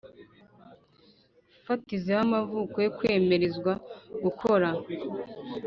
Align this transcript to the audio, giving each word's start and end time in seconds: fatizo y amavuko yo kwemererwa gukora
fatizo 1.65 2.09
y 2.15 2.19
amavuko 2.25 2.75
yo 2.85 2.91
kwemererwa 2.97 3.73
gukora 4.23 4.69